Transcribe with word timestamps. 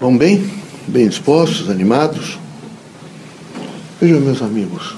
Vão 0.00 0.16
bem? 0.16 0.50
Bem 0.88 1.06
dispostos, 1.06 1.68
animados? 1.68 2.38
Vejam, 4.00 4.18
meus 4.22 4.40
amigos, 4.40 4.96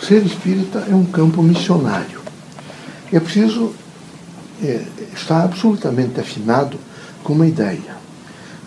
ser 0.00 0.24
espírita 0.24 0.86
é 0.90 0.94
um 0.94 1.04
campo 1.04 1.42
missionário. 1.42 2.22
É 3.12 3.20
preciso 3.20 3.74
é, 4.64 4.80
estar 5.14 5.44
absolutamente 5.44 6.18
afinado 6.18 6.78
com 7.22 7.34
uma 7.34 7.46
ideia. 7.46 7.94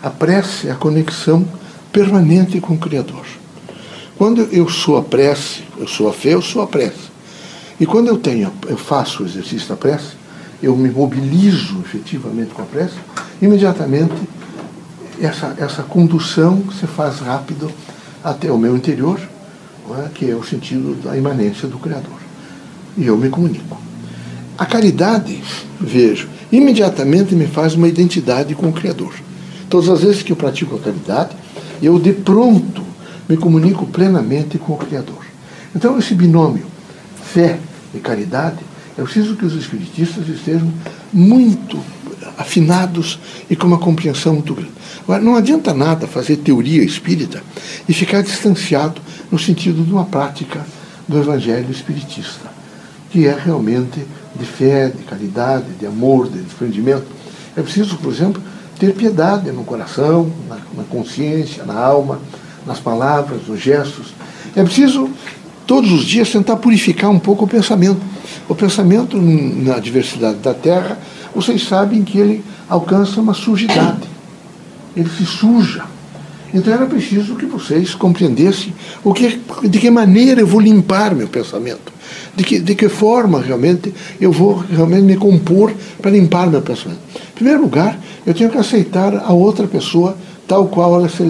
A 0.00 0.08
prece 0.08 0.68
é 0.68 0.70
a 0.70 0.76
conexão 0.76 1.44
permanente 1.90 2.60
com 2.60 2.74
o 2.74 2.78
Criador. 2.78 3.26
Quando 4.16 4.42
eu 4.52 4.68
sou 4.68 4.98
a 4.98 5.02
prece, 5.02 5.64
eu 5.76 5.88
sou 5.88 6.08
a 6.08 6.12
fé, 6.12 6.34
eu 6.34 6.42
sou 6.42 6.62
a 6.62 6.66
prece. 6.68 7.10
E 7.80 7.84
quando 7.86 8.06
eu 8.06 8.18
tenho, 8.18 8.52
eu 8.68 8.76
faço 8.76 9.24
o 9.24 9.26
exercício 9.26 9.68
da 9.68 9.76
prece, 9.76 10.12
eu 10.62 10.76
me 10.76 10.90
mobilizo 10.90 11.80
efetivamente 11.80 12.52
com 12.54 12.62
a 12.62 12.66
prece, 12.66 12.94
imediatamente 13.42 14.14
essa, 15.20 15.54
essa 15.58 15.82
condução 15.82 16.64
se 16.78 16.86
faz 16.86 17.20
rápido 17.20 17.70
até 18.22 18.50
o 18.50 18.58
meu 18.58 18.76
interior, 18.76 19.20
é? 19.98 20.08
que 20.14 20.30
é 20.30 20.34
o 20.34 20.44
sentido 20.44 20.94
da 21.02 21.16
imanência 21.16 21.68
do 21.68 21.78
Criador. 21.78 22.18
E 22.96 23.06
eu 23.06 23.16
me 23.16 23.28
comunico. 23.28 23.78
A 24.56 24.66
caridade, 24.66 25.42
vejo, 25.80 26.28
imediatamente 26.52 27.34
me 27.34 27.46
faz 27.46 27.74
uma 27.74 27.88
identidade 27.88 28.54
com 28.54 28.68
o 28.68 28.72
Criador. 28.72 29.14
Todas 29.68 29.88
as 29.88 30.02
vezes 30.02 30.22
que 30.22 30.32
eu 30.32 30.36
pratico 30.36 30.76
a 30.76 30.80
caridade, 30.80 31.36
eu 31.82 31.98
de 31.98 32.12
pronto 32.12 32.82
me 33.28 33.36
comunico 33.36 33.86
plenamente 33.86 34.58
com 34.58 34.72
o 34.72 34.76
Criador. 34.76 35.24
Então, 35.74 35.98
esse 35.98 36.14
binômio, 36.14 36.66
fé 37.22 37.58
e 37.94 37.98
caridade, 37.98 38.58
é 38.98 39.02
preciso 39.02 39.36
que 39.36 39.46
os 39.46 39.54
espiritistas 39.54 40.28
estejam 40.28 40.70
muito 41.12 41.78
afinados 42.40 43.18
e 43.50 43.54
com 43.54 43.66
uma 43.66 43.78
compreensão 43.78 44.34
muito 44.34 44.54
grande. 44.54 44.72
Agora, 45.02 45.22
não 45.22 45.36
adianta 45.36 45.74
nada 45.74 46.06
fazer 46.06 46.36
teoria 46.36 46.82
espírita 46.82 47.42
e 47.86 47.92
ficar 47.92 48.22
distanciado 48.22 49.00
no 49.30 49.38
sentido 49.38 49.84
de 49.84 49.92
uma 49.92 50.06
prática 50.06 50.64
do 51.06 51.18
evangelho 51.18 51.70
espiritista, 51.70 52.50
que 53.10 53.26
é 53.26 53.38
realmente 53.38 54.00
de 54.34 54.46
fé, 54.46 54.88
de 54.88 55.02
caridade, 55.02 55.66
de 55.78 55.84
amor, 55.86 56.30
de 56.30 56.38
desprendimento. 56.38 57.06
É 57.54 57.60
preciso, 57.60 57.98
por 57.98 58.10
exemplo, 58.10 58.42
ter 58.78 58.94
piedade 58.94 59.52
no 59.52 59.62
coração, 59.62 60.32
na, 60.48 60.56
na 60.74 60.84
consciência, 60.84 61.64
na 61.64 61.78
alma, 61.78 62.20
nas 62.66 62.80
palavras, 62.80 63.46
nos 63.46 63.60
gestos. 63.60 64.14
É 64.56 64.62
preciso, 64.62 65.10
todos 65.66 65.92
os 65.92 66.04
dias, 66.04 66.30
tentar 66.30 66.56
purificar 66.56 67.10
um 67.10 67.18
pouco 67.18 67.44
o 67.44 67.48
pensamento. 67.48 68.00
O 68.48 68.54
pensamento, 68.54 69.16
na 69.20 69.78
diversidade 69.78 70.38
da 70.38 70.54
Terra, 70.54 70.98
vocês 71.34 71.66
sabem 71.66 72.02
que 72.02 72.18
ele 72.18 72.44
alcança 72.68 73.20
uma 73.20 73.34
sujidade. 73.34 74.08
Ele 74.96 75.08
se 75.08 75.24
suja. 75.24 75.84
Então 76.52 76.72
era 76.72 76.86
preciso 76.86 77.36
que 77.36 77.46
vocês 77.46 77.94
compreendessem 77.94 78.74
o 79.04 79.14
que, 79.14 79.40
de 79.62 79.78
que 79.78 79.90
maneira 79.90 80.40
eu 80.40 80.46
vou 80.46 80.60
limpar 80.60 81.14
meu 81.14 81.28
pensamento. 81.28 81.92
De 82.34 82.42
que, 82.42 82.58
de 82.58 82.74
que 82.74 82.88
forma 82.88 83.40
realmente 83.40 83.94
eu 84.20 84.32
vou 84.32 84.56
realmente 84.56 85.02
me 85.02 85.16
compor 85.16 85.72
para 86.00 86.10
limpar 86.10 86.48
meu 86.48 86.62
pensamento. 86.62 87.00
Em 87.14 87.34
primeiro 87.34 87.62
lugar, 87.62 87.98
eu 88.26 88.34
tenho 88.34 88.50
que 88.50 88.58
aceitar 88.58 89.14
a 89.14 89.32
outra 89.32 89.66
pessoa 89.66 90.16
tal 90.46 90.66
qual 90.66 90.94
ela 90.96 91.08
se, 91.08 91.22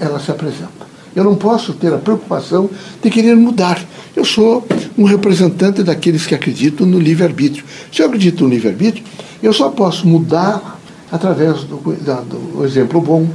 ela 0.00 0.18
se 0.18 0.30
apresenta. 0.30 0.85
Eu 1.16 1.24
não 1.24 1.34
posso 1.34 1.72
ter 1.72 1.92
a 1.94 1.98
preocupação 1.98 2.68
de 3.02 3.10
querer 3.10 3.34
mudar. 3.34 3.82
Eu 4.14 4.22
sou 4.22 4.66
um 4.98 5.04
representante 5.04 5.82
daqueles 5.82 6.26
que 6.26 6.34
acreditam 6.34 6.86
no 6.86 6.98
livre-arbítrio. 6.98 7.64
Se 7.90 8.02
eu 8.02 8.06
acredito 8.06 8.44
no 8.44 8.50
livre-arbítrio, 8.50 9.02
eu 9.42 9.52
só 9.54 9.70
posso 9.70 10.06
mudar 10.06 10.78
através 11.10 11.64
do, 11.64 11.76
do 11.76 12.64
exemplo 12.64 13.00
bom, 13.00 13.26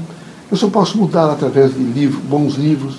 eu 0.52 0.58
só 0.58 0.70
posso 0.70 0.96
mudar 0.98 1.32
através 1.32 1.73
de 1.73 1.80
livro, 1.80 2.20
bons 2.20 2.56
livros, 2.56 2.96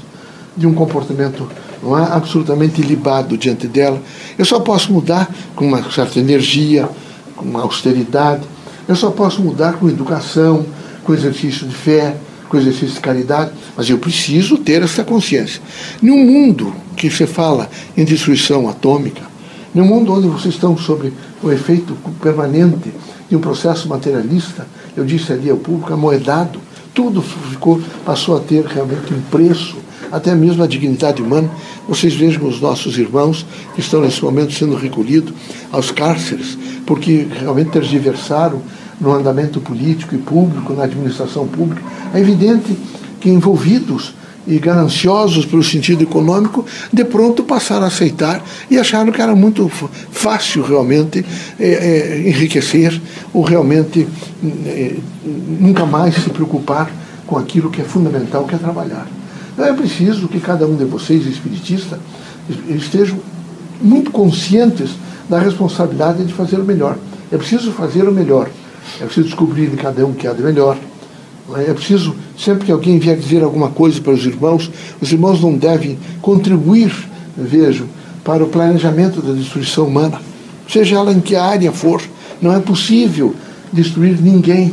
de 0.57 0.67
um 0.67 0.75
comportamento 0.75 1.49
não 1.83 1.99
é, 1.99 2.03
absolutamente 2.11 2.81
ilibado 2.81 3.37
diante 3.37 3.69
dela. 3.69 4.01
Eu 4.39 4.45
só 4.45 4.61
posso 4.61 4.93
mudar 4.93 5.33
com 5.55 5.67
uma 5.67 5.91
certa 5.91 6.19
energia, 6.19 6.89
com 7.37 7.45
uma 7.45 7.63
austeridade. 7.63 8.43
Eu 8.89 8.97
só 8.97 9.11
posso 9.11 9.43
mudar 9.43 9.75
com 9.75 9.89
educação, 9.89 10.65
com 11.05 11.13
exercício 11.15 11.67
de 11.67 11.75
fé, 11.75 12.17
com 12.53 12.59
exercício 12.59 12.97
de 12.97 13.01
caridade, 13.01 13.51
mas 13.75 13.89
eu 13.89 13.97
preciso 13.97 14.59
ter 14.59 14.83
essa 14.83 15.03
consciência. 15.03 15.63
Num 16.03 16.19
mundo 16.19 16.71
que 16.95 17.11
se 17.11 17.27
fala 17.27 17.71
em 17.97 18.05
destruição 18.05 18.69
atômica, 18.69 19.23
num 19.75 19.87
mundo 19.87 20.13
onde 20.13 20.29
vocês 20.29 20.53
estão 20.53 20.77
sob 20.77 21.11
o 21.43 21.51
efeito 21.51 21.97
permanente 22.21 22.93
de 23.31 23.35
um 23.35 23.41
processo 23.41 23.89
materialista, 23.89 24.67
eu 24.95 25.03
disse 25.03 25.33
ali 25.33 25.49
ao 25.49 25.57
público, 25.57 25.95
amoedado, 25.95 26.61
tudo 26.93 27.23
ficou, 27.23 27.81
passou 28.05 28.37
a 28.37 28.41
ter 28.41 28.67
realmente 28.67 29.15
um 29.15 29.23
preço, 29.31 29.79
até 30.11 30.35
mesmo 30.35 30.63
a 30.63 30.67
dignidade 30.67 31.23
humana. 31.23 31.51
Vocês 31.89 32.13
vejam 32.13 32.47
os 32.47 32.61
nossos 32.61 32.99
irmãos 32.99 33.47
que 33.75 33.81
estão 33.81 34.03
nesse 34.03 34.23
momento 34.23 34.53
sendo 34.53 34.77
recolhidos 34.77 35.33
aos 35.73 35.91
cárceres, 35.91 36.59
porque 36.85 37.27
realmente 37.41 37.71
tergiversaram 37.71 38.61
no 39.03 39.13
andamento 39.13 39.61
político 39.61 40.15
e 40.15 40.19
público, 40.19 40.73
na 40.73 40.85
administração 40.85 41.47
pública. 41.47 41.83
É 42.15 42.21
evidente 42.21 42.79
que 43.21 43.29
envolvidos 43.29 44.15
e 44.47 44.59
gananciosos 44.59 45.45
pelo 45.47 45.63
sentido 45.63 46.03
econômico, 46.03 46.65
de 46.93 47.05
pronto 47.05 47.45
passaram 47.45 47.85
a 47.85 47.89
aceitar 47.89 48.43
e 48.71 48.79
acharam 48.79 49.13
que 49.13 49.23
era 49.23 49.35
muito 49.37 49.69
fácil 50.11 50.63
realmente 50.63 51.25
é, 51.59 51.69
é, 51.69 52.29
enriquecer 52.29 53.01
ou 53.33 53.43
realmente 53.43 54.09
é, 54.67 54.97
nunca 55.61 55.87
mais 55.87 56.15
se 56.15 56.31
preocupar 56.31 56.91
com 57.27 57.37
aquilo 57.37 57.71
que 57.71 57.81
é 57.81 57.85
fundamental, 57.85 58.45
que 58.45 58.55
é 58.55 58.59
trabalhar. 58.59 59.07
Então 59.53 59.65
é 59.65 59.73
preciso 59.73 60.29
que 60.29 60.41
cada 60.41 60.67
um 60.67 60.75
de 60.75 60.85
vocês, 60.85 61.27
espiritistas, 61.27 61.99
estejam 62.69 63.19
muito 63.81 64.11
conscientes 64.11 64.91
da 65.29 65.39
responsabilidade 65.39 66.25
de 66.25 66.33
fazer 66.33 66.57
o 66.57 66.65
melhor. 66.65 66.97
É 67.31 67.37
preciso 67.37 67.73
fazer 67.73 68.09
o 68.09 68.13
melhor. 68.13 68.51
É 69.01 69.05
preciso 69.05 69.27
descobrir 69.27 69.73
em 69.73 69.77
cada 69.77 70.05
um 70.05 70.11
o 70.11 70.15
que 70.15 70.27
há 70.27 70.33
de 70.33 70.43
melhor 70.43 70.77
é 71.57 71.73
preciso, 71.75 72.15
sempre 72.39 72.67
que 72.67 72.73
alguém 72.73 72.99
vier 72.99 73.17
dizer 73.17 73.43
alguma 73.43 73.71
coisa 73.71 74.01
para 74.01 74.13
os 74.13 74.25
irmãos, 74.25 74.71
os 75.01 75.13
irmãos 75.13 75.41
não 75.41 75.57
devem 75.57 75.99
contribuir, 76.21 76.93
vejo, 77.37 77.87
para 78.25 78.45
o 78.45 78.49
planejamento 78.49 79.21
da 79.21 79.33
destruição 79.33 79.87
humana, 79.87 80.21
seja 80.69 80.97
ela 80.97 81.13
em 81.13 81.21
que 81.21 81.35
área 81.35 81.73
for. 81.73 82.01
Não 82.41 82.55
é 82.55 82.61
possível 82.61 83.35
destruir 83.73 84.21
ninguém. 84.21 84.73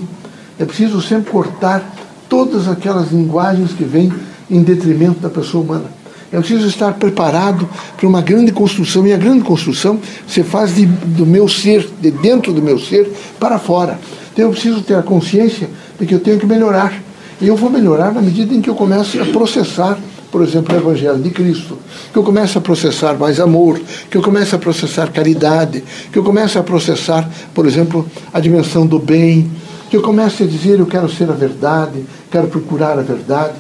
É 0.60 0.66
preciso 0.66 1.02
sempre 1.02 1.32
cortar 1.32 1.84
todas 2.28 2.68
aquelas 2.68 3.12
linguagens 3.12 3.72
que 3.74 3.84
vêm 3.84 4.14
em 4.50 4.62
detrimento 4.62 5.20
da 5.20 5.30
pessoa 5.30 5.64
humana. 5.64 5.86
É 6.32 6.38
preciso 6.38 6.68
estar 6.68 6.94
preparado 6.94 7.68
para 7.98 8.08
uma 8.08 8.22
grande 8.22 8.52
construção, 8.52 9.06
e 9.08 9.14
a 9.14 9.18
grande 9.18 9.44
construção 9.44 10.00
se 10.28 10.44
faz 10.44 10.76
de, 10.76 10.86
do 10.86 11.26
meu 11.26 11.48
ser, 11.48 11.90
de 12.00 12.12
dentro 12.12 12.54
do 12.54 12.62
meu 12.62 12.78
ser, 12.78 13.12
para 13.40 13.58
fora. 13.58 14.00
Então 14.32 14.46
eu 14.46 14.52
preciso 14.52 14.82
ter 14.82 14.96
a 14.96 15.02
consciência 15.02 15.70
de 16.00 16.06
que 16.06 16.14
eu 16.14 16.20
tenho 16.20 16.40
que 16.40 16.46
melhorar. 16.46 16.94
E 17.42 17.48
eu 17.48 17.56
vou 17.56 17.70
melhorar 17.70 18.14
na 18.14 18.22
medida 18.22 18.54
em 18.54 18.62
que 18.62 18.70
eu 18.70 18.76
comece 18.76 19.20
a 19.20 19.26
processar, 19.26 19.98
por 20.32 20.44
exemplo, 20.44 20.76
o 20.76 20.78
Evangelho 20.78 21.18
de 21.18 21.30
Cristo, 21.32 21.80
que 22.12 22.20
eu 22.20 22.24
comece 22.24 22.58
a 22.58 22.62
processar 22.62 23.16
mais 23.16 23.40
amor, 23.40 23.80
que 24.10 24.18
eu 24.18 24.22
comece 24.22 24.54
a 24.54 24.60
processar 24.60 25.12
caridade, 25.12 25.84
que 26.12 26.20
eu 26.20 26.24
comece 26.24 26.58
a 26.58 26.64
processar, 26.64 27.28
por 27.54 27.66
exemplo, 27.66 28.06
a 28.32 28.40
dimensão 28.40 28.86
do 28.86 29.00
bem, 29.00 29.50
que 29.90 29.98
eu 29.98 30.02
comece 30.02 30.44
a 30.44 30.46
dizer 30.46 30.80
eu 30.80 30.86
quero 30.86 31.10
ser 31.10 31.30
a 31.30 31.34
verdade, 31.34 32.06
quero 32.30 32.48
procurar 32.48 33.00
a 33.00 33.02
verdade, 33.02 33.54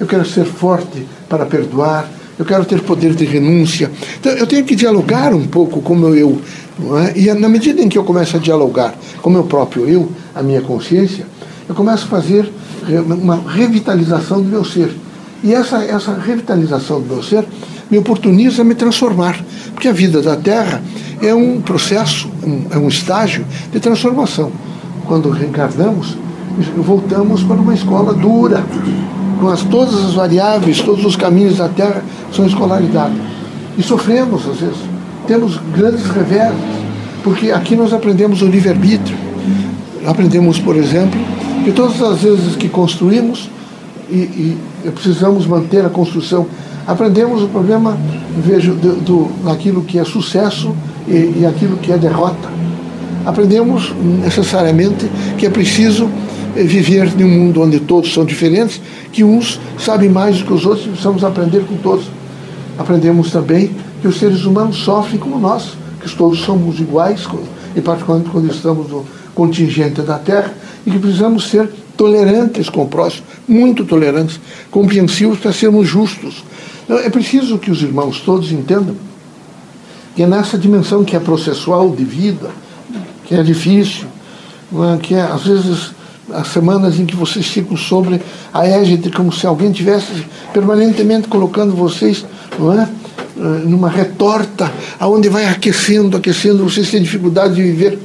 eu 0.00 0.06
quero 0.06 0.26
ser 0.26 0.44
forte 0.44 1.06
para 1.28 1.46
perdoar, 1.46 2.10
eu 2.38 2.44
quero 2.44 2.64
ter 2.64 2.80
poder 2.82 3.14
de 3.14 3.24
renúncia. 3.24 3.90
Então, 4.20 4.32
eu 4.32 4.46
tenho 4.46 4.64
que 4.64 4.74
dialogar 4.74 5.34
um 5.34 5.46
pouco 5.46 5.80
com 5.80 5.94
o 5.94 5.96
meu 5.96 6.14
eu. 6.14 6.40
É? 7.06 7.18
E 7.18 7.32
na 7.34 7.48
medida 7.48 7.80
em 7.80 7.88
que 7.88 7.96
eu 7.96 8.04
começo 8.04 8.36
a 8.36 8.40
dialogar 8.40 8.94
com 9.22 9.30
o 9.30 9.32
meu 9.32 9.44
próprio 9.44 9.88
eu, 9.88 10.10
a 10.34 10.42
minha 10.42 10.60
consciência, 10.60 11.26
eu 11.68 11.74
começo 11.74 12.04
a 12.04 12.08
fazer 12.08 12.52
uma 13.06 13.36
revitalização 13.50 14.42
do 14.42 14.48
meu 14.48 14.64
ser. 14.64 14.94
E 15.42 15.54
essa, 15.54 15.82
essa 15.82 16.14
revitalização 16.14 17.00
do 17.00 17.14
meu 17.14 17.22
ser 17.22 17.44
me 17.90 17.98
oportuniza 17.98 18.62
a 18.62 18.64
me 18.64 18.74
transformar. 18.74 19.42
Porque 19.72 19.88
a 19.88 19.92
vida 19.92 20.20
da 20.20 20.36
Terra 20.36 20.82
é 21.22 21.34
um 21.34 21.60
processo, 21.60 22.28
um, 22.44 22.66
é 22.70 22.78
um 22.78 22.88
estágio 22.88 23.46
de 23.72 23.80
transformação. 23.80 24.52
Quando 25.06 25.30
reencarnamos, 25.30 26.16
voltamos 26.76 27.42
para 27.42 27.56
uma 27.56 27.74
escola 27.74 28.12
dura, 28.12 28.64
com 29.40 29.48
as, 29.48 29.62
todas 29.62 29.94
as 29.94 30.14
variáveis, 30.14 30.80
todos 30.80 31.04
os 31.04 31.16
caminhos 31.16 31.58
da 31.58 31.68
Terra 31.68 32.02
são 32.32 32.46
escolarizados. 32.46 33.16
E 33.76 33.82
sofremos, 33.82 34.48
às 34.48 34.56
vezes. 34.56 34.78
Temos 35.26 35.58
grandes 35.74 36.06
reversos, 36.06 36.60
porque 37.24 37.50
aqui 37.50 37.74
nós 37.74 37.92
aprendemos 37.92 38.42
o 38.42 38.46
livre-arbítrio. 38.46 39.16
Aprendemos, 40.06 40.58
por 40.58 40.76
exemplo, 40.76 41.18
que 41.64 41.72
todas 41.72 42.00
as 42.00 42.20
vezes 42.20 42.54
que 42.54 42.68
construímos 42.68 43.50
e, 44.08 44.14
e 44.14 44.58
precisamos 44.94 45.46
manter 45.46 45.84
a 45.84 45.88
construção, 45.88 46.46
aprendemos 46.86 47.42
o 47.42 47.48
problema, 47.48 47.98
vejo, 48.38 48.74
do, 48.74 49.00
do, 49.00 49.30
daquilo 49.44 49.82
que 49.82 49.98
é 49.98 50.04
sucesso 50.04 50.74
e, 51.08 51.40
e 51.40 51.46
aquilo 51.46 51.76
que 51.76 51.92
é 51.92 51.98
derrota. 51.98 52.48
Aprendemos 53.24 53.92
necessariamente 54.22 55.10
que 55.36 55.46
é 55.46 55.50
preciso 55.50 56.08
viver 56.64 57.12
em 57.18 57.24
um 57.24 57.28
mundo 57.28 57.62
onde 57.62 57.80
todos 57.80 58.12
são 58.12 58.24
diferentes, 58.24 58.80
que 59.12 59.22
uns 59.22 59.60
sabem 59.78 60.08
mais 60.08 60.38
do 60.38 60.44
que 60.44 60.52
os 60.52 60.64
outros 60.64 60.86
e 60.86 60.90
precisamos 60.90 61.24
aprender 61.24 61.64
com 61.66 61.76
todos. 61.76 62.06
Aprendemos 62.78 63.30
também 63.30 63.70
que 64.00 64.08
os 64.08 64.18
seres 64.18 64.44
humanos 64.44 64.76
sofrem 64.76 65.18
como 65.18 65.38
nós, 65.38 65.76
que 66.00 66.16
todos 66.16 66.40
somos 66.40 66.78
iguais, 66.78 67.26
e 67.74 67.80
particularmente 67.80 68.30
quando 68.30 68.50
estamos 68.50 68.88
no 68.90 69.04
contingente 69.34 70.02
da 70.02 70.18
Terra, 70.18 70.54
e 70.86 70.90
que 70.90 70.98
precisamos 70.98 71.48
ser 71.48 71.68
tolerantes 71.96 72.68
com 72.68 72.82
o 72.82 72.88
próximo, 72.88 73.24
muito 73.48 73.84
tolerantes, 73.84 74.38
compreensivos 74.70 75.38
para 75.38 75.52
sermos 75.52 75.88
justos. 75.88 76.44
Então, 76.84 76.98
é 76.98 77.10
preciso 77.10 77.58
que 77.58 77.70
os 77.70 77.82
irmãos 77.82 78.20
todos 78.20 78.52
entendam 78.52 78.94
que 80.16 80.22
é 80.22 80.26
nessa 80.26 80.56
dimensão 80.56 81.04
que 81.04 81.14
é 81.14 81.20
processual 81.20 81.90
de 81.90 82.02
vida, 82.02 82.50
que 83.26 83.34
é 83.34 83.42
difícil, 83.42 84.06
é? 84.72 84.96
que 84.96 85.14
é, 85.14 85.20
às 85.20 85.44
vezes 85.44 85.90
as 86.32 86.48
semanas 86.48 86.98
em 86.98 87.06
que 87.06 87.14
vocês 87.14 87.46
ficam 87.46 87.76
sobre 87.76 88.20
a 88.52 88.66
égide 88.66 89.10
como 89.10 89.32
se 89.32 89.46
alguém 89.46 89.70
tivesse 89.70 90.26
permanentemente 90.52 91.28
colocando 91.28 91.74
vocês 91.74 92.24
não 92.58 92.72
é? 92.72 92.88
Eh, 93.38 93.62
numa 93.66 93.90
retorta 93.90 94.72
aonde 94.98 95.28
vai 95.28 95.44
aquecendo, 95.46 96.16
aquecendo, 96.16 96.64
vocês 96.64 96.90
têm 96.90 97.02
dificuldade 97.02 97.54
de 97.54 97.62
viver. 97.62 97.98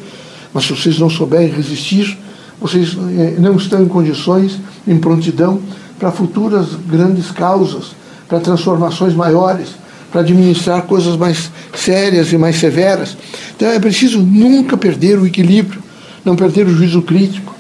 Mas 0.54 0.66
se 0.66 0.76
vocês 0.76 1.00
não 1.00 1.10
souberem 1.10 1.50
resistir, 1.50 2.18
vocês 2.60 2.98
eh, 3.18 3.36
não 3.40 3.56
estão 3.56 3.82
em 3.82 3.88
condições, 3.88 4.60
em 4.86 4.98
prontidão 4.98 5.62
para 5.98 6.12
futuras 6.12 6.76
grandes 6.86 7.32
causas, 7.32 7.92
para 8.28 8.40
transformações 8.42 9.14
maiores, 9.14 9.70
para 10.12 10.20
administrar 10.20 10.82
coisas 10.82 11.16
mais 11.16 11.50
sérias 11.74 12.34
e 12.34 12.38
mais 12.38 12.58
severas. 12.58 13.16
Então 13.56 13.70
é 13.70 13.80
preciso 13.80 14.20
nunca 14.20 14.76
perder 14.76 15.18
o 15.18 15.26
equilíbrio, 15.26 15.82
não 16.26 16.36
perder 16.36 16.68
o 16.68 16.76
juízo 16.76 17.02
crítico. 17.02 17.56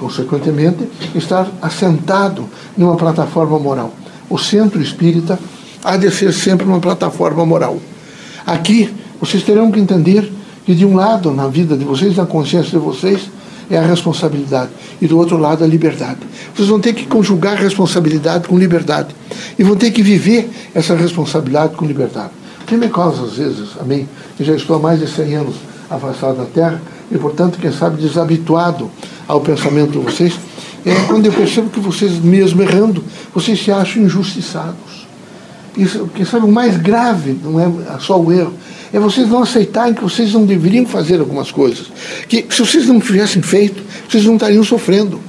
Consequentemente, 0.00 0.88
estar 1.14 1.46
assentado 1.60 2.48
numa 2.74 2.96
plataforma 2.96 3.58
moral. 3.58 3.94
O 4.30 4.38
centro 4.38 4.80
espírita 4.80 5.38
há 5.84 5.98
de 5.98 6.10
ser 6.10 6.32
sempre 6.32 6.66
uma 6.66 6.80
plataforma 6.80 7.44
moral. 7.44 7.78
Aqui, 8.46 8.94
vocês 9.20 9.42
terão 9.42 9.70
que 9.70 9.78
entender 9.78 10.32
que, 10.64 10.74
de 10.74 10.86
um 10.86 10.96
lado, 10.96 11.30
na 11.32 11.48
vida 11.48 11.76
de 11.76 11.84
vocês, 11.84 12.16
na 12.16 12.24
consciência 12.24 12.70
de 12.70 12.78
vocês, 12.78 13.30
é 13.68 13.76
a 13.76 13.82
responsabilidade, 13.82 14.70
e 15.02 15.06
do 15.06 15.18
outro 15.18 15.36
lado, 15.36 15.62
a 15.62 15.66
liberdade. 15.66 16.20
Vocês 16.54 16.68
vão 16.68 16.80
ter 16.80 16.94
que 16.94 17.06
conjugar 17.06 17.56
responsabilidade 17.56 18.48
com 18.48 18.58
liberdade, 18.58 19.14
e 19.58 19.62
vão 19.62 19.76
ter 19.76 19.90
que 19.90 20.02
viver 20.02 20.50
essa 20.74 20.96
responsabilidade 20.96 21.74
com 21.74 21.84
liberdade. 21.84 22.30
O 22.72 22.88
causa, 22.88 23.24
às 23.24 23.34
vezes, 23.34 23.68
a 23.78 23.84
mim, 23.84 24.08
que 24.36 24.44
já 24.44 24.54
estou 24.54 24.76
há 24.76 24.78
mais 24.78 24.98
de 24.98 25.06
100 25.06 25.34
anos 25.34 25.56
afastado 25.90 26.38
da 26.38 26.44
Terra, 26.46 26.80
e, 27.10 27.18
portanto, 27.18 27.58
quem 27.58 27.72
sabe, 27.72 28.00
desabituado 28.00 28.90
ao 29.26 29.40
pensamento 29.40 29.92
de 29.92 29.98
vocês, 29.98 30.38
é 30.84 30.94
quando 31.06 31.26
eu 31.26 31.32
percebo 31.32 31.68
que 31.68 31.80
vocês, 31.80 32.12
mesmo 32.18 32.62
errando, 32.62 33.04
vocês 33.34 33.62
se 33.62 33.70
acham 33.70 34.02
injustiçados. 34.02 35.06
Isso, 35.76 36.08
quem 36.14 36.24
sabe, 36.24 36.46
o 36.46 36.52
mais 36.52 36.76
grave 36.76 37.38
não 37.42 37.60
é 37.60 37.98
só 38.00 38.20
o 38.20 38.32
erro, 38.32 38.54
é 38.92 38.98
vocês 38.98 39.28
não 39.28 39.42
aceitarem 39.42 39.94
que 39.94 40.02
vocês 40.02 40.32
não 40.32 40.44
deveriam 40.44 40.84
fazer 40.86 41.20
algumas 41.20 41.52
coisas. 41.52 41.86
Que 42.28 42.46
se 42.50 42.60
vocês 42.60 42.86
não 42.86 42.98
tivessem 42.98 43.40
feito, 43.40 43.82
vocês 44.08 44.24
não 44.24 44.34
estariam 44.34 44.64
sofrendo. 44.64 45.20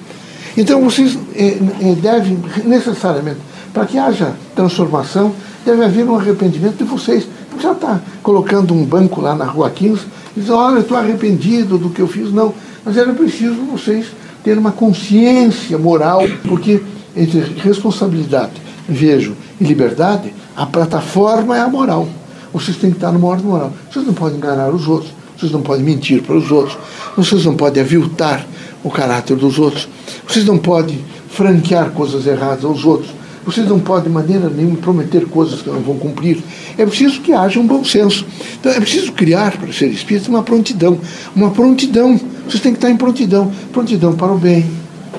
Então 0.57 0.81
vocês 0.83 1.17
é, 1.35 1.57
é, 1.81 1.95
devem, 1.95 2.39
necessariamente, 2.65 3.39
para 3.73 3.85
que 3.85 3.97
haja 3.97 4.33
transformação, 4.55 5.33
deve 5.65 5.83
haver 5.83 6.05
um 6.05 6.15
arrependimento 6.15 6.77
de 6.77 6.83
vocês. 6.83 7.27
Já 7.61 7.73
está 7.73 8.01
colocando 8.23 8.73
um 8.73 8.83
banco 8.83 9.21
lá 9.21 9.35
na 9.35 9.45
rua 9.45 9.69
15 9.69 10.01
e 10.35 10.39
diz, 10.39 10.49
olha, 10.49 10.79
estou 10.79 10.97
arrependido 10.97 11.77
do 11.77 11.89
que 11.89 12.01
eu 12.01 12.07
fiz. 12.07 12.31
Não, 12.31 12.53
mas 12.83 12.97
era 12.97 13.13
preciso 13.13 13.55
vocês 13.71 14.07
terem 14.43 14.59
uma 14.59 14.71
consciência 14.71 15.77
moral, 15.77 16.23
porque 16.47 16.81
entre 17.15 17.39
responsabilidade, 17.61 18.53
vejo, 18.87 19.35
e 19.59 19.63
liberdade, 19.63 20.33
a 20.55 20.65
plataforma 20.65 21.55
é 21.55 21.61
a 21.61 21.67
moral. 21.67 22.07
Vocês 22.51 22.77
têm 22.77 22.89
que 22.89 22.97
estar 22.97 23.11
numa 23.11 23.27
ordem 23.27 23.45
moral. 23.45 23.71
Vocês 23.91 24.05
não 24.05 24.13
podem 24.13 24.37
enganar 24.37 24.69
os 24.69 24.87
outros, 24.87 25.11
vocês 25.37 25.51
não 25.51 25.61
podem 25.61 25.83
mentir 25.83 26.21
para 26.23 26.35
os 26.35 26.51
outros, 26.51 26.77
vocês 27.15 27.45
não 27.45 27.55
podem 27.55 27.83
aviltar 27.83 28.45
o 28.83 28.89
caráter 28.89 29.37
dos 29.37 29.59
outros, 29.59 29.87
vocês 30.27 30.45
não 30.45 30.57
podem 30.57 30.99
franquear 31.29 31.91
coisas 31.91 32.25
erradas 32.25 32.65
aos 32.65 32.83
outros, 32.83 33.11
vocês 33.45 33.67
não 33.67 33.79
podem 33.79 34.03
de 34.03 34.09
maneira 34.09 34.49
nenhuma 34.49 34.77
prometer 34.77 35.25
coisas 35.25 35.61
que 35.61 35.69
não 35.69 35.79
vão 35.81 35.97
cumprir. 35.97 36.43
É 36.77 36.85
preciso 36.85 37.21
que 37.21 37.33
haja 37.33 37.59
um 37.59 37.65
bom 37.65 37.83
senso. 37.83 38.25
Então 38.59 38.71
é 38.71 38.79
preciso 38.79 39.11
criar 39.13 39.57
para 39.57 39.71
ser 39.73 39.87
espírito 39.87 40.29
uma 40.29 40.43
prontidão. 40.43 40.99
Uma 41.35 41.49
prontidão. 41.49 42.19
Vocês 42.47 42.61
têm 42.61 42.71
que 42.71 42.77
estar 42.77 42.89
em 42.89 42.97
prontidão. 42.97 43.51
Prontidão 43.71 44.13
para 44.13 44.31
o 44.31 44.37
bem, 44.37 44.65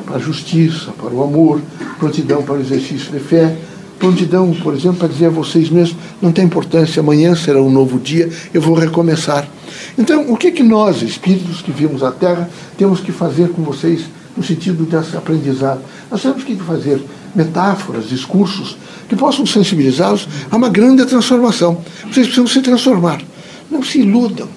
para 0.06 0.16
a 0.16 0.18
justiça, 0.18 0.92
para 0.92 1.12
o 1.12 1.22
amor, 1.22 1.60
prontidão 1.98 2.42
para 2.42 2.54
o 2.54 2.60
exercício 2.60 3.12
de 3.12 3.18
fé, 3.18 3.56
prontidão, 4.02 4.52
por 4.52 4.74
exemplo, 4.74 4.98
para 4.98 5.08
dizer 5.08 5.26
a 5.26 5.30
vocês 5.30 5.70
mesmos, 5.70 5.96
não 6.20 6.32
tem 6.32 6.44
importância, 6.44 6.98
amanhã 6.98 7.36
será 7.36 7.62
um 7.62 7.70
novo 7.70 8.00
dia, 8.00 8.28
eu 8.52 8.60
vou 8.60 8.74
recomeçar. 8.74 9.48
Então, 9.96 10.28
o 10.28 10.36
que, 10.36 10.50
que 10.50 10.62
nós, 10.64 11.02
espíritos 11.02 11.62
que 11.62 11.70
vimos 11.70 12.02
a 12.02 12.10
Terra, 12.10 12.50
temos 12.76 12.98
que 12.98 13.12
fazer 13.12 13.50
com 13.50 13.62
vocês 13.62 14.02
no 14.36 14.42
sentido 14.42 14.84
desse 14.84 15.16
aprendizado? 15.16 15.80
Nós 16.10 16.20
temos 16.20 16.42
que 16.42 16.56
fazer 16.56 17.00
metáforas, 17.34 18.08
discursos 18.08 18.76
que 19.08 19.16
possam 19.16 19.46
sensibilizá-los 19.46 20.28
a 20.50 20.56
uma 20.56 20.68
grande 20.68 21.04
transformação. 21.04 21.82
Vocês 22.02 22.26
precisam 22.26 22.46
se 22.46 22.60
transformar. 22.60 23.20
Não 23.70 23.82
se 23.82 24.00
iludam 24.00 24.48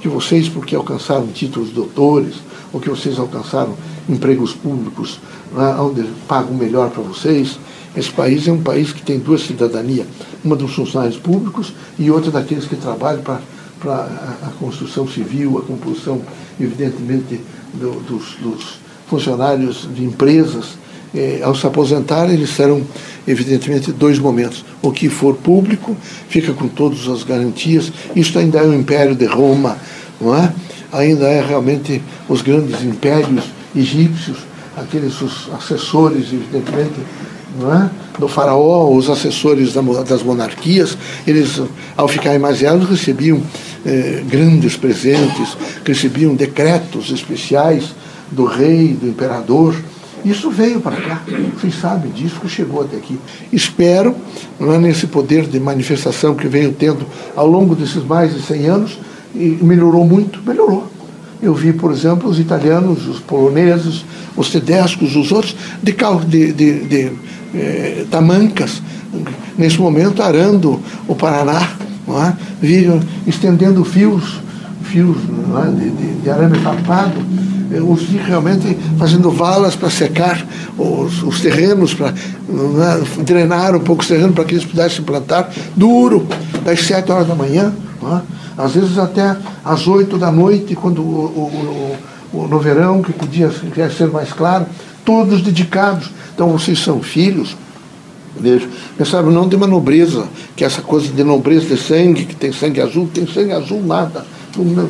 que 0.00 0.08
vocês, 0.08 0.48
porque 0.48 0.74
alcançaram 0.74 1.26
títulos 1.28 1.68
de 1.68 1.74
doutores, 1.74 2.34
ou 2.72 2.80
que 2.80 2.90
vocês 2.90 3.18
alcançaram 3.18 3.74
empregos 4.08 4.52
públicos, 4.52 5.20
né, 5.54 5.76
onde 5.78 6.02
pagam 6.28 6.54
melhor 6.54 6.90
para 6.90 7.02
vocês, 7.02 7.58
esse 7.96 8.10
país 8.10 8.48
é 8.48 8.52
um 8.52 8.60
país 8.60 8.92
que 8.92 9.02
tem 9.02 9.20
duas 9.20 9.42
cidadanias, 9.42 10.06
uma 10.44 10.56
dos 10.56 10.74
funcionários 10.74 11.16
públicos 11.16 11.72
e 11.96 12.10
outra 12.10 12.30
daqueles 12.30 12.64
que 12.64 12.74
trabalham 12.74 13.22
para 13.22 13.40
a, 13.86 14.48
a, 14.48 14.50
construção 14.58 15.06
civil, 15.06 15.58
a 15.58 15.62
composição, 15.62 16.20
evidentemente, 16.60 17.40
do, 17.74 18.00
dos, 18.00 18.36
dos, 18.42 18.84
funcionários 19.06 19.88
de 19.94 20.02
empresas. 20.02 20.76
Eh, 21.14 21.40
ao 21.42 21.54
se 21.54 21.66
aposentar, 21.66 22.28
eles 22.28 22.50
serão, 22.50 22.82
evidentemente, 23.26 23.92
dois 23.92 24.18
momentos. 24.18 24.64
O 24.82 24.90
que 24.90 25.08
for 25.08 25.36
público 25.36 25.96
fica 26.28 26.52
com 26.52 26.68
todas 26.68 27.08
as 27.08 27.22
garantias. 27.22 27.92
Isto 28.16 28.38
ainda 28.38 28.58
é 28.58 28.62
o 28.62 28.74
Império 28.74 29.14
de 29.14 29.26
Roma, 29.26 29.78
não 30.20 30.34
é? 30.34 30.52
Ainda 30.92 31.26
é 31.26 31.44
realmente 31.44 32.02
os 32.28 32.42
grandes 32.42 32.82
impérios 32.82 33.44
egípcios, 33.74 34.38
aqueles 34.76 35.14
assessores, 35.52 36.32
evidentemente, 36.32 37.00
é? 37.62 37.90
do 38.18 38.28
faraó, 38.28 38.90
os 38.92 39.08
assessores 39.08 39.74
das 39.74 40.22
monarquias, 40.22 40.96
eles, 41.26 41.60
ao 41.96 42.08
ficarem 42.08 42.38
mais 42.38 42.60
velhos, 42.60 42.88
recebiam 42.88 43.40
eh, 43.86 44.22
grandes 44.28 44.76
presentes, 44.76 45.56
recebiam 45.84 46.34
decretos 46.34 47.10
especiais 47.10 47.94
do 48.30 48.44
rei, 48.44 48.94
do 48.94 49.08
imperador. 49.08 49.74
Isso 50.24 50.50
veio 50.50 50.80
para 50.80 50.96
cá, 50.96 51.22
vocês 51.54 51.74
sabem 51.74 52.10
disso, 52.10 52.40
que 52.40 52.48
chegou 52.48 52.82
até 52.82 52.96
aqui. 52.96 53.18
Espero, 53.52 54.14
é, 54.58 54.78
nesse 54.78 55.06
poder 55.06 55.46
de 55.46 55.60
manifestação 55.60 56.34
que 56.34 56.48
veio 56.48 56.72
tendo 56.72 57.06
ao 57.36 57.46
longo 57.46 57.74
desses 57.74 58.02
mais 58.02 58.34
de 58.34 58.40
100 58.40 58.66
anos, 58.66 58.98
e 59.34 59.58
melhorou 59.60 60.06
muito, 60.06 60.40
melhorou. 60.46 60.88
Eu 61.42 61.52
vi, 61.54 61.72
por 61.72 61.92
exemplo, 61.92 62.30
os 62.30 62.38
italianos, 62.38 63.06
os 63.06 63.18
poloneses, 63.20 64.04
os 64.36 64.48
tedescos, 64.48 65.14
os 65.14 65.30
outros, 65.30 65.54
de, 65.82 65.92
de, 65.92 66.52
de, 66.52 66.84
de 66.86 67.12
eh, 67.54 68.06
tamancas, 68.10 68.82
nesse 69.58 69.78
momento 69.78 70.22
arando 70.22 70.80
o 71.06 71.14
Paraná, 71.14 71.68
é? 72.08 72.32
Viram, 72.60 73.00
estendendo 73.26 73.84
fios, 73.84 74.40
fios 74.82 75.16
é? 75.16 75.70
de, 75.70 75.90
de, 75.90 76.14
de 76.22 76.30
arame 76.30 76.58
farpado, 76.58 77.20
os 77.88 78.08
realmente 78.08 78.76
fazendo 78.98 79.30
valas 79.30 79.74
para 79.74 79.90
secar 79.90 80.46
os, 80.76 81.22
os 81.22 81.40
terrenos, 81.40 81.94
para 81.94 82.08
é? 82.08 83.22
drenar 83.22 83.74
um 83.74 83.80
pouco 83.80 84.02
os 84.02 84.08
terrenos 84.08 84.34
para 84.34 84.44
que 84.44 84.54
eles 84.54 84.64
pudessem 84.64 85.02
plantar, 85.04 85.52
duro, 85.74 86.26
das 86.64 86.80
sete 86.80 87.10
horas 87.10 87.26
da 87.26 87.34
manhã, 87.34 87.72
é? 88.02 88.20
às 88.56 88.74
vezes 88.74 88.98
até 88.98 89.36
às 89.64 89.86
oito 89.86 90.18
da 90.18 90.30
noite, 90.30 90.74
quando 90.74 91.00
o, 91.00 91.96
o, 92.32 92.38
o, 92.38 92.48
no 92.48 92.58
verão, 92.58 93.02
que 93.02 93.12
podia 93.12 93.50
ser 93.90 94.08
mais 94.08 94.32
claro, 94.32 94.66
todos 95.04 95.42
dedicados 95.42 96.10
então 96.34 96.48
vocês 96.48 96.80
são 96.80 97.00
filhos, 97.00 97.56
vejo, 98.38 98.68
pensaram 98.98 99.30
não 99.30 99.48
de 99.48 99.54
uma 99.54 99.68
nobreza, 99.68 100.26
que 100.56 100.64
é 100.64 100.66
essa 100.66 100.82
coisa 100.82 101.08
de 101.08 101.22
nobreza 101.22 101.66
de 101.66 101.80
sangue, 101.80 102.24
que 102.24 102.34
tem 102.34 102.52
sangue 102.52 102.80
azul, 102.80 103.08
tem 103.12 103.24
sangue 103.26 103.52
azul 103.52 103.80
nada. 103.84 104.26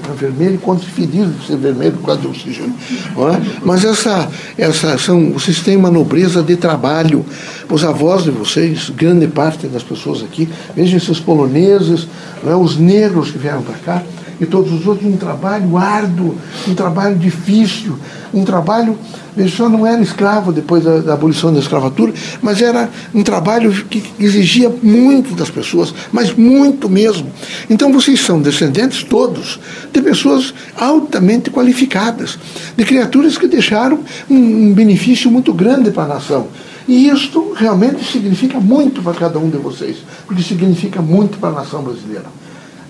Para 0.02 0.14
vermelho, 0.14 0.58
quantos 0.58 0.84
feridos 0.84 1.40
de 1.40 1.46
ser 1.46 1.56
vermelho 1.56 1.92
por 1.92 2.06
causa 2.06 2.20
do. 2.20 2.30
É? 2.30 3.60
Mas 3.64 3.84
essa, 3.84 4.28
essa 4.58 4.98
são, 4.98 5.32
vocês 5.32 5.60
têm 5.60 5.76
uma 5.76 5.90
nobreza 5.90 6.42
de 6.42 6.56
trabalho. 6.56 7.24
Os 7.70 7.82
avós 7.82 8.24
de 8.24 8.30
vocês, 8.30 8.90
grande 8.90 9.26
parte 9.26 9.66
das 9.66 9.82
pessoas 9.82 10.22
aqui, 10.22 10.48
vejam 10.76 10.98
esses 10.98 11.18
poloneses, 11.18 12.06
é? 12.46 12.54
os 12.54 12.76
negros 12.76 13.30
que 13.30 13.38
vieram 13.38 13.62
para 13.62 13.76
cá, 13.76 14.02
e 14.40 14.46
todos 14.46 14.72
os 14.72 14.86
outros, 14.86 15.08
um 15.08 15.16
trabalho 15.16 15.76
árduo, 15.76 16.36
um 16.68 16.74
trabalho 16.74 17.16
difícil, 17.16 17.98
um 18.32 18.44
trabalho. 18.44 18.98
Veja 19.36 19.56
só, 19.56 19.68
não 19.68 19.84
era 19.84 20.00
escravo 20.00 20.52
depois 20.52 20.84
da, 20.84 20.98
da, 20.98 21.14
abolição 21.14 21.52
da 21.52 21.58
escravatura, 21.58 22.12
mas 22.40 22.62
era 22.62 22.88
um 23.12 23.22
trabalho 23.22 23.72
que 23.86 24.02
exigia 24.18 24.72
muito 24.82 25.34
das 25.34 25.50
pessoas, 25.50 25.92
mas 26.12 26.32
muito 26.32 26.88
mesmo. 26.88 27.30
Então 27.68 27.92
vocês 27.92 28.20
são 28.20 28.40
descendentes 28.40 29.02
todos 29.02 29.58
de 29.92 30.00
pessoas 30.00 30.54
altamente 30.76 31.50
qualificadas, 31.50 32.38
de 32.76 32.84
criaturas 32.84 33.36
que 33.36 33.48
deixaram 33.48 34.00
um, 34.30 34.68
um 34.68 34.72
benefício 34.72 35.28
muito 35.30 35.52
grande 35.52 35.90
para 35.90 36.04
a 36.04 36.14
nação. 36.14 36.46
E 36.86 37.08
isto 37.08 37.54
realmente 37.56 38.04
significa 38.04 38.60
muito 38.60 39.02
para 39.02 39.14
cada 39.14 39.38
um 39.38 39.48
de 39.48 39.56
vocês, 39.56 39.96
porque 40.26 40.42
significa 40.42 41.02
muito 41.02 41.38
para 41.38 41.48
a 41.48 41.52
nação 41.52 41.82
brasileira. 41.82 42.26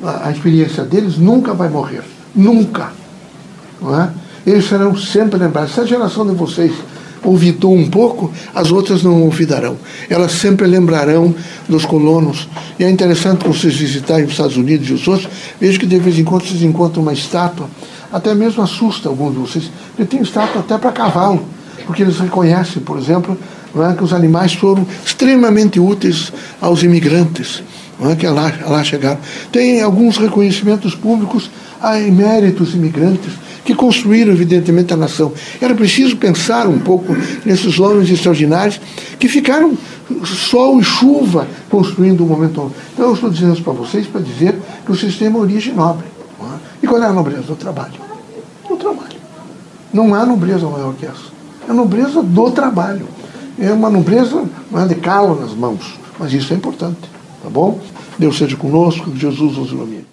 A, 0.02 0.28
a 0.28 0.30
experiência 0.30 0.84
deles 0.84 1.16
nunca 1.16 1.54
vai 1.54 1.70
morrer. 1.70 2.02
Nunca. 2.34 2.92
Não 3.80 3.98
é? 3.98 4.10
Eles 4.46 4.68
serão 4.68 4.96
sempre 4.96 5.38
lembrados. 5.38 5.74
Se 5.74 5.80
a 5.80 5.84
geração 5.84 6.26
de 6.26 6.34
vocês 6.34 6.72
ouvidou 7.24 7.74
um 7.74 7.88
pouco, 7.88 8.30
as 8.54 8.70
outras 8.70 9.02
não 9.02 9.22
ouvidarão. 9.22 9.76
Elas 10.08 10.32
sempre 10.32 10.66
lembrarão 10.66 11.34
dos 11.68 11.84
colonos. 11.84 12.48
E 12.78 12.84
é 12.84 12.90
interessante 12.90 13.46
vocês 13.46 13.74
visitarem 13.74 14.24
os 14.24 14.32
Estados 14.32 14.56
Unidos 14.56 14.88
e 14.88 14.92
os 14.92 15.08
outros, 15.08 15.28
vejo 15.60 15.80
que 15.80 15.86
de 15.86 15.98
vez 15.98 16.18
em 16.18 16.24
quando 16.24 16.46
vocês 16.46 16.62
encontram 16.62 17.02
uma 17.02 17.12
estátua, 17.12 17.68
até 18.12 18.34
mesmo 18.34 18.62
assusta 18.62 19.08
alguns 19.08 19.32
de 19.32 19.38
vocês, 19.38 19.70
porque 19.88 20.04
tem 20.04 20.22
estátua 20.22 20.60
até 20.60 20.76
para 20.78 20.92
cavalo, 20.92 21.44
porque 21.86 22.02
eles 22.02 22.18
reconhecem, 22.18 22.82
por 22.82 22.98
exemplo, 22.98 23.36
é, 23.76 23.94
que 23.94 24.04
os 24.04 24.12
animais 24.12 24.52
foram 24.52 24.86
extremamente 25.04 25.80
úteis 25.80 26.32
aos 26.60 26.82
imigrantes 26.82 27.62
é, 28.00 28.14
que 28.14 28.26
lá, 28.26 28.52
lá 28.66 28.84
chegaram. 28.84 29.18
Tem 29.50 29.80
alguns 29.80 30.16
reconhecimentos 30.16 30.94
públicos 30.94 31.50
a 31.80 32.00
eméritos 32.00 32.74
imigrantes 32.74 33.32
que 33.64 33.74
construíram, 33.74 34.32
evidentemente, 34.32 34.92
a 34.92 34.96
nação. 34.96 35.32
Era 35.60 35.74
preciso 35.74 36.16
pensar 36.16 36.66
um 36.66 36.78
pouco 36.78 37.16
nesses 37.44 37.78
homens 37.78 38.10
extraordinários 38.10 38.80
que 39.18 39.28
ficaram 39.28 39.76
sol 40.24 40.80
e 40.80 40.84
chuva 40.84 41.46
construindo 41.70 42.24
o 42.24 42.26
momento. 42.26 42.70
Então, 42.92 43.06
eu 43.06 43.14
estou 43.14 43.30
dizendo 43.30 43.54
isso 43.54 43.62
para 43.62 43.72
vocês 43.72 44.06
para 44.06 44.20
dizer 44.20 44.54
que 44.84 44.92
o 44.92 44.96
sistema 44.96 45.38
é 45.38 45.40
origem 45.40 45.74
nobre. 45.74 46.06
É? 46.40 46.84
E 46.84 46.86
qual 46.86 47.02
é 47.02 47.06
a 47.06 47.12
nobreza 47.12 47.42
do 47.42 47.56
trabalho? 47.56 47.94
Do 48.68 48.76
trabalho. 48.76 49.16
Não 49.92 50.14
há 50.14 50.26
nobreza 50.26 50.68
maior 50.68 50.94
que 50.94 51.06
essa. 51.06 51.32
É 51.66 51.70
a 51.70 51.74
nobreza 51.74 52.22
do 52.22 52.50
trabalho 52.50 53.08
é 53.58 53.72
uma 53.72 53.88
nobreza 53.88 54.44
não 54.70 54.80
é 54.80 54.86
de 54.86 54.96
calo 54.96 55.40
nas 55.40 55.54
mãos, 55.54 55.98
mas 56.18 56.32
isso 56.32 56.52
é 56.52 56.56
importante, 56.56 57.08
tá 57.42 57.48
bom? 57.48 57.78
Deus 58.18 58.36
seja 58.36 58.56
conosco, 58.56 59.14
Jesus 59.16 59.56
nos 59.56 59.70
ilumine. 59.70 60.06